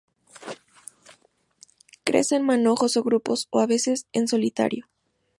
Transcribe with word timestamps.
Crece 2.03 2.35
en 2.35 2.43
manojos 2.43 2.97
o 2.97 3.03
grupos 3.03 3.45
o 3.51 3.59
a 3.59 3.67
veces, 3.67 4.07
en 4.13 4.27
solitario. 4.27 4.87